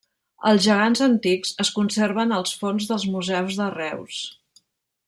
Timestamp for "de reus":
3.63-4.23